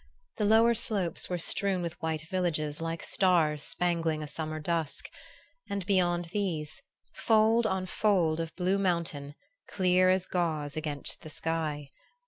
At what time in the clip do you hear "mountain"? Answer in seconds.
8.79-9.35